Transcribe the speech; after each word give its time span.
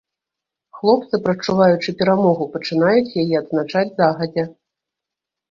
Хлопцы, 0.77 1.19
прадчуваючы 1.27 1.89
перамогу, 1.99 2.43
пачынаюць 2.57 3.15
яе 3.27 3.27
адзначаць 3.43 3.87
загадзя. 4.01 4.49